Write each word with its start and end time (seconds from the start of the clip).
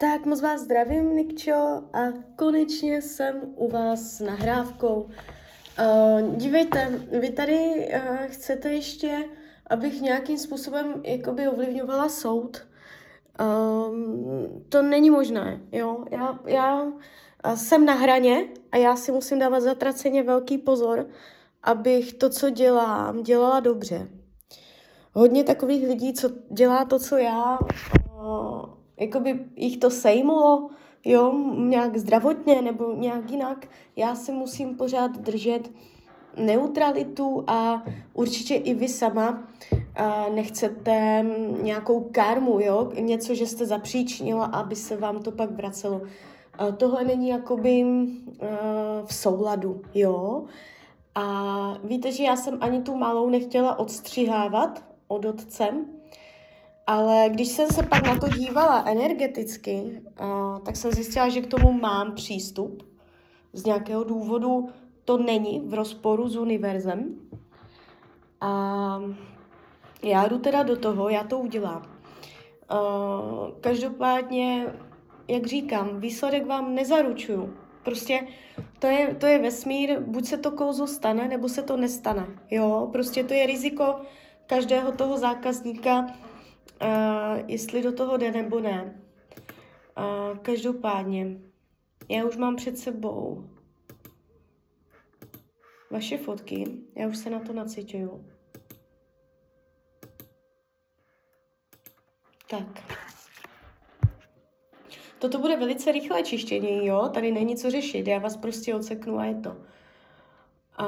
Tak 0.00 0.26
moc 0.26 0.40
vás 0.40 0.60
zdravím, 0.60 1.16
Nikčo, 1.16 1.82
a 1.92 1.98
konečně 2.36 3.02
jsem 3.02 3.40
u 3.56 3.68
vás 3.68 4.00
s 4.00 4.20
nahrávkou. 4.20 5.02
Uh, 5.02 6.36
dívejte, 6.36 7.00
vy 7.20 7.30
tady 7.30 7.88
uh, 7.94 8.16
chcete 8.26 8.72
ještě, 8.72 9.24
abych 9.66 10.00
nějakým 10.00 10.38
způsobem 10.38 11.02
jakoby 11.04 11.48
ovlivňovala 11.48 12.08
soud. 12.08 12.66
Um, 13.90 14.64
to 14.68 14.82
není 14.82 15.10
možné, 15.10 15.60
jo. 15.72 16.04
Já, 16.10 16.38
já 16.46 16.86
jsem 17.54 17.84
na 17.84 17.94
hraně 17.94 18.48
a 18.72 18.76
já 18.76 18.96
si 18.96 19.12
musím 19.12 19.38
dávat 19.38 19.60
zatraceně 19.60 20.22
velký 20.22 20.58
pozor, 20.58 21.06
abych 21.62 22.14
to, 22.14 22.30
co 22.30 22.50
dělám, 22.50 23.22
dělala 23.22 23.60
dobře. 23.60 24.08
Hodně 25.12 25.44
takových 25.44 25.88
lidí, 25.88 26.12
co 26.12 26.30
dělá 26.50 26.84
to, 26.84 26.98
co 26.98 27.16
já, 27.16 27.58
uh, 28.20 28.77
jakoby 28.98 29.44
jich 29.56 29.76
to 29.76 29.90
sejmulo, 29.90 30.70
jo, 31.04 31.34
nějak 31.56 31.96
zdravotně 31.96 32.62
nebo 32.62 32.94
nějak 32.94 33.30
jinak. 33.30 33.66
Já 33.96 34.14
si 34.14 34.32
musím 34.32 34.76
pořád 34.76 35.18
držet 35.18 35.70
neutralitu 36.36 37.44
a 37.46 37.82
určitě 38.14 38.54
i 38.54 38.74
vy 38.74 38.88
sama 38.88 39.48
a 39.96 40.26
nechcete 40.34 41.26
nějakou 41.62 42.08
karmu, 42.12 42.60
jo, 42.60 42.92
něco, 43.00 43.34
že 43.34 43.46
jste 43.46 43.66
zapříčinila, 43.66 44.44
aby 44.44 44.76
se 44.76 44.96
vám 44.96 45.22
to 45.22 45.32
pak 45.32 45.50
vracelo. 45.50 46.02
A 46.58 46.70
tohle 46.70 47.04
není 47.04 47.28
jakoby 47.28 47.84
v 49.04 49.14
souladu, 49.14 49.82
jo. 49.94 50.44
A 51.14 51.74
víte, 51.84 52.12
že 52.12 52.24
já 52.24 52.36
jsem 52.36 52.58
ani 52.60 52.82
tu 52.82 52.96
malou 52.96 53.30
nechtěla 53.30 53.78
odstřihávat 53.78 54.84
od 55.08 55.24
otcem, 55.24 55.86
ale 56.88 57.28
když 57.28 57.48
jsem 57.48 57.68
se 57.68 57.82
pak 57.82 58.06
na 58.06 58.18
to 58.18 58.28
dívala 58.28 58.84
energeticky, 58.86 60.02
tak 60.64 60.76
jsem 60.76 60.92
zjistila, 60.92 61.28
že 61.28 61.40
k 61.40 61.46
tomu 61.46 61.72
mám 61.72 62.14
přístup. 62.14 62.82
Z 63.52 63.64
nějakého 63.64 64.04
důvodu 64.04 64.68
to 65.04 65.18
není 65.18 65.60
v 65.60 65.74
rozporu 65.74 66.28
s 66.28 66.36
univerzem. 66.36 67.14
A 68.40 69.02
já 70.02 70.28
jdu 70.28 70.38
teda 70.38 70.62
do 70.62 70.76
toho, 70.76 71.08
já 71.08 71.24
to 71.24 71.38
udělám. 71.38 71.82
Každopádně, 73.60 74.66
jak 75.28 75.46
říkám, 75.46 76.00
výsledek 76.00 76.46
vám 76.46 76.74
nezaručuju. 76.74 77.54
Prostě 77.84 78.26
to 78.78 78.86
je, 78.86 79.14
to 79.14 79.26
je 79.26 79.38
vesmír, 79.38 80.00
buď 80.00 80.24
se 80.24 80.36
to 80.36 80.50
kouzlo 80.50 80.86
stane, 80.86 81.28
nebo 81.28 81.48
se 81.48 81.62
to 81.62 81.76
nestane. 81.76 82.26
Jo, 82.50 82.88
prostě 82.92 83.24
to 83.24 83.34
je 83.34 83.46
riziko 83.46 83.94
každého 84.46 84.92
toho 84.92 85.18
zákazníka, 85.18 86.06
jestli 87.46 87.82
do 87.82 87.92
toho 87.92 88.16
jde 88.16 88.32
nebo 88.32 88.60
ne. 88.60 89.02
Uh, 89.98 90.38
každopádně, 90.38 91.38
já 92.08 92.24
už 92.24 92.36
mám 92.36 92.56
před 92.56 92.78
sebou 92.78 93.50
vaše 95.90 96.18
fotky, 96.18 96.64
já 96.96 97.08
už 97.08 97.16
se 97.16 97.30
na 97.30 97.40
to 97.40 97.52
nacituju. 97.52 98.26
Tak. 102.50 102.98
Toto 105.18 105.38
bude 105.38 105.56
velice 105.56 105.92
rychlé 105.92 106.22
čištění, 106.22 106.86
jo? 106.86 107.08
Tady 107.14 107.32
není 107.32 107.56
co 107.56 107.70
řešit, 107.70 108.06
já 108.06 108.18
vás 108.18 108.36
prostě 108.36 108.74
odseknu 108.74 109.18
a 109.18 109.24
je 109.24 109.34
to. 109.34 109.56
A, 110.76 110.86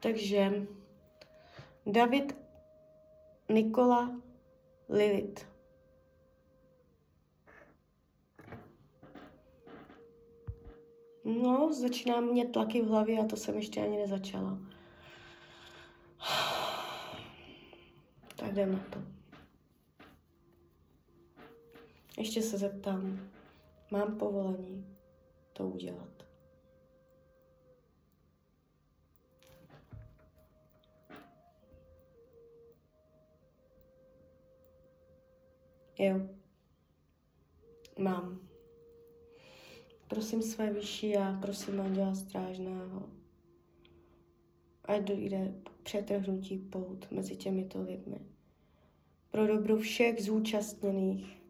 takže 0.00 0.66
David 1.86 2.36
Nikola 3.48 4.10
Lilith. 4.88 5.46
No, 11.24 11.72
začíná 11.72 12.20
mě 12.20 12.46
tlaky 12.48 12.82
v 12.82 12.88
hlavě 12.88 13.20
a 13.20 13.26
to 13.26 13.36
jsem 13.36 13.56
ještě 13.56 13.82
ani 13.82 13.96
nezačala. 13.96 14.58
Tak 18.36 18.52
jdem 18.52 18.72
na 18.72 18.84
to. 18.90 18.98
Ještě 22.18 22.42
se 22.42 22.58
zeptám, 22.58 23.30
mám 23.90 24.18
povolení 24.18 24.96
to 25.52 25.68
udělat. 25.68 26.17
Jo, 35.98 36.20
mám. 37.98 38.40
Prosím 40.08 40.42
své 40.42 40.72
vyšší 40.72 41.16
a 41.16 41.38
prosím 41.40 41.80
Anděla 41.80 42.14
Strážného, 42.14 43.08
ať 44.84 45.02
dojde 45.02 45.54
přetrhnutí 45.82 46.58
pout 46.58 47.10
mezi 47.10 47.36
těmito 47.36 47.82
lidmi. 47.82 48.18
Pro 49.30 49.46
dobro 49.46 49.76
všech 49.76 50.22
zúčastněných, 50.22 51.42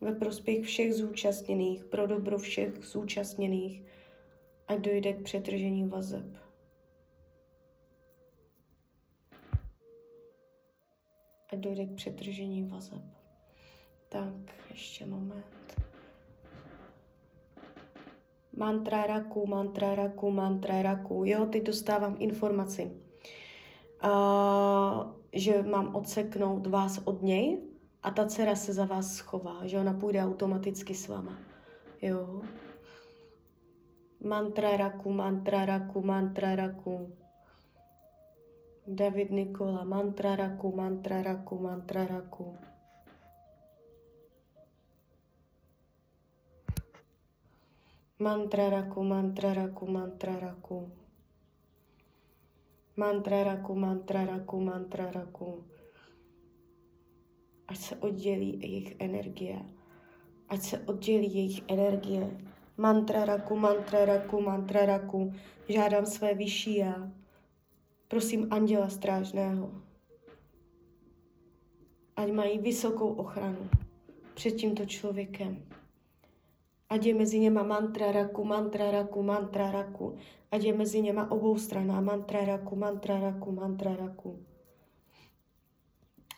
ve 0.00 0.14
prospěch 0.14 0.64
všech 0.64 0.94
zúčastněných, 0.94 1.84
pro 1.84 2.06
dobro 2.06 2.38
všech 2.38 2.84
zúčastněných, 2.84 3.82
ať 4.68 4.78
dojde 4.78 5.12
k 5.12 5.22
přetržení 5.22 5.88
vazeb. 5.88 6.49
Ať 11.52 11.58
dojde 11.58 11.86
k 11.86 11.94
přetržení 11.94 12.62
vazeb. 12.64 13.02
Tak, 14.08 14.34
ještě 14.70 15.06
moment. 15.06 15.80
Mantra 18.56 19.06
raku, 19.06 19.46
mantra 19.46 19.94
raku, 19.94 20.30
mantra 20.30 20.82
raku. 20.82 21.22
Jo, 21.26 21.46
teď 21.46 21.62
dostávám 21.62 22.16
informaci, 22.18 22.90
uh, 24.04 25.12
že 25.32 25.62
mám 25.62 25.94
odseknout 25.96 26.66
vás 26.66 27.00
od 27.04 27.22
něj, 27.22 27.70
a 28.02 28.10
ta 28.10 28.26
dcera 28.26 28.56
se 28.56 28.72
za 28.72 28.84
vás 28.84 29.14
schová, 29.14 29.66
že 29.66 29.78
ona 29.78 29.92
půjde 29.92 30.24
automaticky 30.24 30.94
s 30.94 31.08
váma. 31.08 31.38
Jo. 32.02 32.42
Mantra 34.24 34.76
raku, 34.76 35.12
mantra 35.12 35.64
raku, 35.64 36.02
mantra 36.02 36.56
raku. 36.56 37.16
David 38.90 39.30
Nikola, 39.30 39.84
mantra 39.84 40.36
raku, 40.36 40.72
mantra 40.74 41.22
raku, 41.22 41.58
mantra 41.58 42.06
raku. 42.06 42.46
Mantra 48.18 48.68
raku, 48.68 49.02
mantra 49.02 49.54
raku, 49.54 49.86
mantra 49.86 50.38
raku. 50.38 50.90
Mantra 52.96 53.44
raku, 53.44 53.74
mantra 53.74 54.24
raku, 54.24 54.60
mantra 54.60 55.10
raku 55.10 55.64
ať 57.70 57.78
se 57.78 57.96
oddělí 57.96 58.60
jejich 58.62 58.96
energie. 58.98 59.58
Ať 60.48 60.62
se 60.62 60.78
oddělí 60.78 61.34
jejich 61.34 61.62
energie. 61.68 62.30
Mantra 62.76 63.24
raku, 63.24 63.56
mantra 63.56 64.04
raku, 64.04 64.40
mantra 64.40 64.86
raku. 64.86 65.32
Žádám 65.68 66.06
své 66.06 66.34
vyšší 66.34 66.76
já. 66.76 67.10
Prosím 68.10 68.46
anděla 68.50 68.88
strážného. 68.88 69.70
Ať 72.16 72.32
mají 72.32 72.58
vysokou 72.58 73.12
ochranu 73.12 73.70
před 74.34 74.50
tímto 74.50 74.86
člověkem. 74.86 75.62
Ať 76.88 77.04
je 77.04 77.14
mezi 77.14 77.38
něma 77.38 77.62
mantra 77.62 78.12
raku, 78.12 78.44
mantra 78.44 78.90
raku, 78.90 79.22
mantra 79.22 79.70
raku. 79.70 80.16
Ať 80.50 80.62
je 80.62 80.76
mezi 80.76 81.02
něma 81.02 81.30
obou 81.30 81.58
straná 81.58 82.00
mantra 82.00 82.44
raku, 82.44 82.76
mantra 82.76 83.20
raku, 83.20 83.52
mantra 83.52 83.96
raku. 83.96 84.44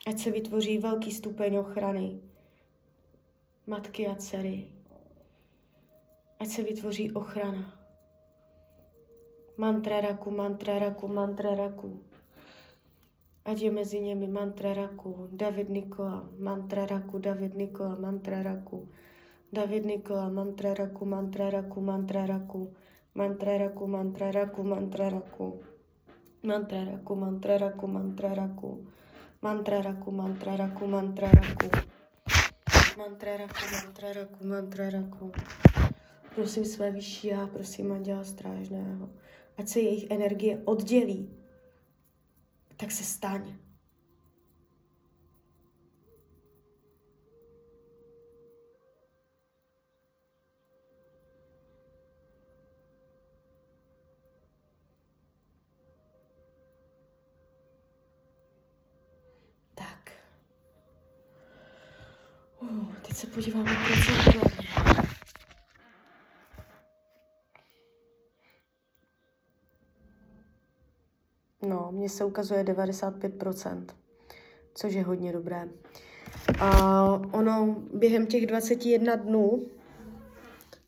Ať 0.06 0.18
se 0.18 0.30
vytvoří 0.30 0.78
velký 0.78 1.10
stupeň 1.10 1.56
ochrany 1.56 2.20
matky 3.66 4.06
a 4.06 4.14
dcery. 4.14 4.68
Ať 6.40 6.48
se 6.48 6.62
vytvoří 6.62 7.12
ochrana. 7.12 7.81
Mantra 9.56 10.00
raku, 10.00 10.30
mantra 10.30 10.78
raku, 10.78 11.08
mantra 11.08 11.54
raku. 11.54 12.00
Ať 13.44 13.58
je 13.62 13.70
mezi 13.70 14.00
nimi 14.00 14.26
mantra 14.26 14.72
raku, 14.72 15.28
David 15.32 15.70
Nikola, 15.70 16.24
mantra 16.38 16.86
raku, 16.86 17.18
David 17.18 17.54
Nikola, 17.54 17.96
mantra 17.96 18.42
raku. 18.42 18.88
David 19.52 19.84
Nikola, 19.84 20.28
mantra 20.28 20.74
raku, 20.74 21.04
mantra 21.04 21.50
raku, 21.50 21.80
mantra 21.80 22.26
raku. 22.26 22.72
Mantra 23.14 23.58
raku, 23.58 23.86
mantra 23.86 24.32
raku, 24.32 24.62
mantra 24.64 25.10
raku. 25.10 25.60
Mantra 26.42 26.84
raku, 26.84 27.16
mantra 27.16 27.58
raku, 27.58 27.86
mantra 27.86 28.34
raku. 28.34 28.70
Mantra 29.42 29.82
raku, 29.82 30.10
mantra 30.12 30.56
raku, 30.56 30.86
mantra 30.86 31.28
raku. 31.28 31.68
Mantra 32.96 33.36
raku, 33.36 33.64
mantra 33.72 34.12
raku, 34.12 34.44
mantra 34.44 34.90
raku. 34.90 35.32
Prosím 36.34 36.64
své 36.64 36.90
vyšší 36.90 37.32
a 37.32 37.46
prosím 37.46 37.92
Anděla 37.92 38.24
Strážného, 38.24 39.10
ať 39.56 39.68
se 39.68 39.80
jejich 39.80 40.10
energie 40.10 40.62
oddělí, 40.64 41.30
tak 42.76 42.90
se 42.90 43.04
staň. 43.04 43.58
Tak. 59.74 60.12
Uh, 62.60 62.94
teď 62.94 63.16
se 63.16 63.26
podíváme 63.26 63.76
koncentrovaně. 63.76 64.71
Mně 71.92 72.08
se 72.08 72.24
ukazuje 72.24 72.64
95%, 72.64 73.84
což 74.74 74.94
je 74.94 75.02
hodně 75.02 75.32
dobré. 75.32 75.68
A 76.60 77.02
ono 77.32 77.76
během 77.94 78.26
těch 78.26 78.46
21 78.46 79.16
dnů 79.16 79.66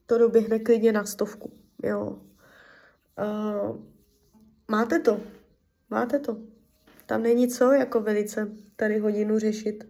to 0.06 0.18
doběhne 0.18 0.58
klidně 0.58 0.92
na 0.92 1.04
stovku, 1.04 1.52
jo. 1.82 2.18
Uh, 3.18 3.76
máte 4.68 4.98
to, 4.98 5.20
máte 5.90 6.18
to. 6.18 6.36
Tam 7.06 7.22
není 7.22 7.48
co 7.48 7.72
jako 7.72 8.00
velice 8.00 8.48
tady 8.76 8.98
hodinu 8.98 9.38
řešit. 9.38 9.88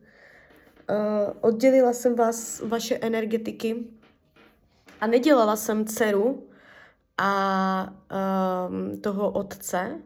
Uh, 0.90 0.96
oddělila 1.40 1.92
jsem 1.92 2.14
vás, 2.14 2.60
vaše 2.60 2.98
energetiky 2.98 3.84
a 5.00 5.06
nedělala 5.06 5.56
jsem 5.56 5.84
dceru 5.84 6.48
a 7.18 7.94
uh, 8.12 9.00
toho 9.00 9.30
otce, 9.30 10.00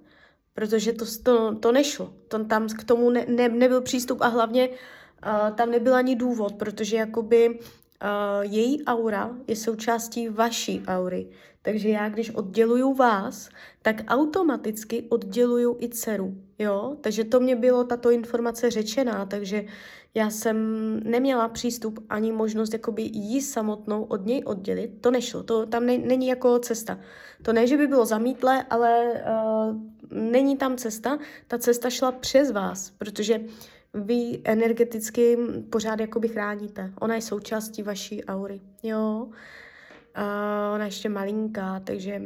protože 0.59 0.93
to, 0.93 1.05
to, 1.23 1.55
to 1.55 1.73
nešlo. 1.73 2.13
To, 2.29 2.45
tam 2.45 2.67
k 2.69 2.85
tomu 2.85 3.11
ne, 3.11 3.25
ne, 3.29 3.49
nebyl 3.49 3.81
přístup 3.81 4.19
a 4.21 4.27
hlavně 4.27 4.69
uh, 4.69 5.55
tam 5.55 5.71
nebyl 5.71 5.95
ani 5.95 6.17
důvod, 6.17 6.55
protože 6.55 6.97
jakoby 6.97 7.59
její 8.41 8.85
aura 8.85 9.37
je 9.47 9.57
součástí 9.57 10.29
vaší 10.29 10.83
aury. 10.87 11.29
Takže 11.63 11.89
já, 11.89 12.09
když 12.09 12.31
odděluju 12.31 12.95
vás, 12.95 13.49
tak 13.83 14.03
automaticky 14.09 15.03
odděluju 15.09 15.77
i 15.81 15.89
dceru. 15.89 16.35
Jo? 16.59 16.97
Takže 17.01 17.25
to 17.25 17.41
mě 17.41 17.57
bylo 17.57 17.85
tato 17.85 18.11
informace 18.11 18.71
řečená, 18.71 19.27
takže 19.27 19.65
já 20.15 20.31
jsem 20.31 20.57
neměla 21.05 21.49
přístup 21.49 22.07
ani 22.09 22.33
možnost 22.33 22.73
jakoby 22.73 23.03
jí 23.03 23.41
samotnou 23.43 24.03
od 24.03 24.27
něj 24.27 24.43
oddělit. 24.47 24.91
To 25.01 25.11
nešlo, 25.11 25.43
to 25.43 25.67
tam 25.67 25.87
ne, 25.87 25.99
není 25.99 26.27
jako 26.27 26.59
cesta. 26.59 26.99
To 27.43 27.53
ne, 27.53 27.67
že 27.67 27.77
by 27.77 27.87
bylo 27.87 28.07
zamítlé, 28.07 28.63
ale 28.71 29.13
uh, 29.13 29.77
není 30.11 30.57
tam 30.57 30.77
cesta. 30.77 31.19
Ta 31.49 31.59
cesta 31.59 31.91
šla 31.91 32.13
přes 32.13 32.51
vás, 32.51 32.91
protože 32.91 33.41
vy 33.99 34.41
energeticky 34.45 35.39
pořád 35.71 36.01
jakoby 36.01 36.29
chráníte. 36.29 36.93
Ona 37.01 37.15
je 37.15 37.23
součástí 37.23 37.83
vaší 37.83 38.25
aury. 38.25 38.61
Jo? 38.83 39.29
Uh, 39.29 39.35
ona 40.75 40.85
je 40.85 40.89
ještě 40.89 41.09
malinká, 41.09 41.81
takže 41.81 42.23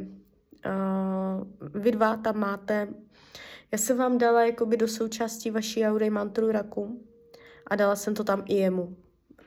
vy 1.74 1.92
dva 1.92 2.16
tam 2.16 2.38
máte 2.38 2.88
já 3.72 3.78
jsem 3.78 3.96
vám 3.96 4.18
dala 4.18 4.44
jakoby 4.44 4.76
do 4.76 4.88
součástí 4.88 5.50
vaší 5.50 5.84
aury 5.84 6.10
mantru 6.10 6.52
raku 6.52 7.00
a 7.66 7.76
dala 7.76 7.96
jsem 7.96 8.14
to 8.14 8.24
tam 8.24 8.44
i 8.46 8.54
jemu. 8.54 8.96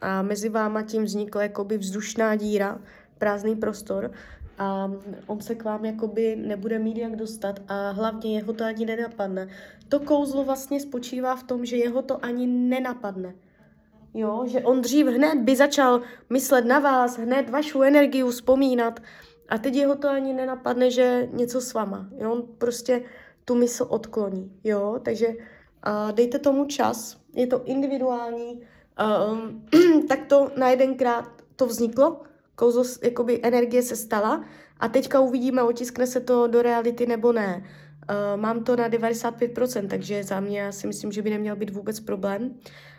A 0.02 0.22
mezi 0.22 0.50
váma 0.50 0.82
tím 0.82 1.04
vznikla 1.04 1.44
jakoby 1.44 1.78
vzdušná 1.78 2.36
díra, 2.36 2.80
prázdný 3.18 3.56
prostor 3.56 4.12
a 4.58 4.92
on 5.28 5.42
se 5.42 5.56
k 5.56 5.64
vám 5.64 5.86
jakoby 5.86 6.36
nebude 6.36 6.80
mít 6.80 6.98
jak 6.98 7.16
dostat 7.16 7.60
a 7.68 7.90
hlavně 7.90 8.36
jeho 8.36 8.54
to 8.54 8.64
ani 8.64 8.86
nenapadne. 8.86 9.48
To 9.90 10.00
kouzlo 10.00 10.44
vlastně 10.44 10.80
spočívá 10.80 11.36
v 11.36 11.44
tom, 11.44 11.66
že 11.66 11.78
jeho 11.78 12.02
to 12.02 12.26
ani 12.26 12.48
nenapadne. 12.48 13.36
Jo, 14.14 14.44
že 14.48 14.62
on 14.62 14.82
dřív 14.82 15.08
hned 15.08 15.36
by 15.36 15.56
začal 15.56 16.02
myslet 16.30 16.66
na 16.66 16.80
vás, 16.80 17.18
hned 17.18 17.50
vašu 17.50 17.82
energii 17.82 18.24
vzpomínat 18.24 19.00
a 19.50 19.58
teď 19.58 19.76
jeho 19.76 19.96
to 19.96 20.10
ani 20.10 20.34
nenapadne, 20.34 20.92
že 20.92 21.30
něco 21.32 21.62
s 21.62 21.74
váma. 21.74 22.08
Jo, 22.18 22.32
on 22.32 22.44
prostě 22.58 23.02
tu 23.46 23.56
mysl 23.56 23.86
odkloní, 23.90 24.52
jo, 24.64 25.00
takže 25.04 25.28
uh, 25.28 26.12
dejte 26.12 26.40
tomu 26.40 26.66
čas, 26.66 27.18
je 27.34 27.48
to 27.48 27.64
individuální, 27.64 28.62
um, 29.32 29.66
tak 30.08 30.26
to 30.26 30.52
na 30.58 30.70
jedenkrát 30.70 31.30
to 31.56 31.66
vzniklo, 31.66 32.22
kouzlo, 32.56 32.84
jakoby 33.04 33.40
energie 33.44 33.84
se 33.84 33.96
stala 33.96 34.46
a 34.80 34.88
teďka 34.88 35.20
uvidíme, 35.20 35.64
otiskne 35.64 36.08
se 36.08 36.20
to 36.20 36.48
do 36.48 36.62
reality 36.62 37.06
nebo 37.06 37.32
ne. 37.32 37.64
Uh, 38.10 38.42
mám 38.42 38.64
to 38.64 38.76
na 38.76 38.90
95%, 38.90 39.88
takže 39.88 40.24
za 40.24 40.40
mě 40.40 40.60
já 40.60 40.72
si 40.72 40.88
myslím, 40.88 41.12
že 41.12 41.22
by 41.22 41.30
neměl 41.30 41.56
být 41.56 41.70
vůbec 41.70 42.00
problém. 42.00 42.56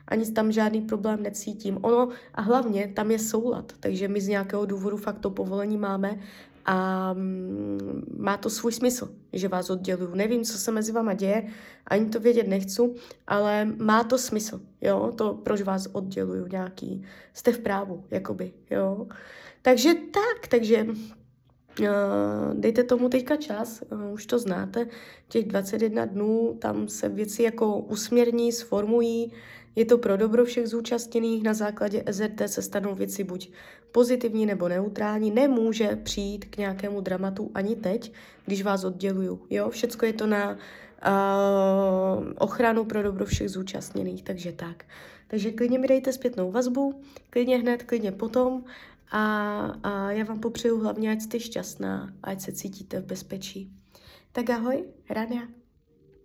Ani 0.09 0.33
tam 0.33 0.53
žádný 0.53 0.81
problém 0.81 1.23
necítím. 1.23 1.79
Ono 1.83 2.09
a 2.35 2.43
hlavně 2.43 2.93
tam 2.97 3.11
je 3.11 3.19
soulad, 3.19 3.73
takže 3.81 4.09
my 4.09 4.21
z 4.21 4.29
nějakého 4.29 4.67
důvodu 4.67 4.97
fakt 4.97 5.19
to 5.19 5.31
povolení 5.31 5.77
máme 5.77 6.19
a 6.67 7.13
mm, 7.13 8.17
má 8.19 8.37
to 8.37 8.51
svůj 8.51 8.73
smysl, 8.73 9.15
že 9.33 9.49
vás 9.49 9.71
odděluju. 9.71 10.15
Nevím, 10.15 10.45
co 10.45 10.59
se 10.59 10.73
mezi 10.73 10.93
váma 10.93 11.15
děje, 11.15 11.47
ani 11.87 12.07
to 12.07 12.21
vědět 12.21 12.49
nechci, 12.49 12.83
ale 13.27 13.65
má 13.65 14.05
to 14.05 14.19
smysl, 14.19 14.61
jo, 14.81 15.13
to, 15.17 15.35
proč 15.35 15.63
vás 15.63 15.87
odděluju 15.93 16.47
nějaký, 16.47 17.03
jste 17.35 17.53
v 17.53 17.59
právu, 17.59 18.05
jakoby, 18.11 18.53
jo. 18.71 19.07
Takže 19.63 19.95
tak, 19.95 20.49
takže 20.49 20.87
dejte 22.53 22.85
tomu 22.85 23.09
teďka 23.09 23.37
čas, 23.37 23.83
uh, 23.93 24.13
už 24.13 24.27
to 24.27 24.39
znáte, 24.39 24.87
těch 25.29 25.45
21 25.45 26.05
dnů, 26.05 26.57
tam 26.59 26.89
se 26.89 27.09
věci 27.09 27.43
jako 27.43 27.79
usměrní, 27.79 28.53
sformují, 28.53 29.33
je 29.77 29.85
to 29.85 29.99
pro 29.99 30.17
dobro 30.17 30.45
všech 30.45 30.67
zúčastněných, 30.67 31.43
na 31.43 31.55
základě 31.55 32.05
SRT 32.11 32.43
se 32.47 32.63
stanou 32.63 32.95
věci 32.95 33.25
buď 33.25 33.51
pozitivní 33.93 34.47
nebo 34.47 34.69
neutrální, 34.69 35.31
nemůže 35.31 35.97
přijít 36.03 36.45
k 36.45 36.57
nějakému 36.57 37.01
dramatu 37.01 37.51
ani 37.55 37.77
teď, 37.77 38.13
když 38.47 38.63
vás 38.63 38.85
odděluju. 38.85 39.43
Jo, 39.51 39.71
všecko 39.71 40.07
je 40.07 40.13
to 40.13 40.27
na 40.27 40.51
uh, 40.53 40.59
ochranu 42.39 42.85
pro 42.85 43.03
dobro 43.03 43.25
všech 43.25 43.51
zúčastněných, 43.51 44.23
takže 44.23 44.53
tak. 44.53 44.85
Takže 45.29 45.51
klidně 45.51 45.79
mi 45.79 45.89
dejte 45.89 46.13
zpětnou 46.13 46.51
vazbu, 46.51 47.01
klidně 47.31 47.59
hned, 47.59 47.83
klidně 47.83 48.13
potom 48.13 48.65
a, 49.11 49.57
a 49.83 50.11
já 50.11 50.25
vám 50.25 50.41
popřeju 50.41 50.81
hlavně, 50.81 51.13
ať 51.13 51.21
jste 51.21 51.41
šťastná, 51.41 52.15
ať 52.23 52.41
se 52.41 52.53
cítíte 52.53 53.01
v 53.01 53.07
bezpečí. 53.07 53.73
Tak 54.33 54.51
ahoj, 54.51 54.85
Rania. 55.11 55.43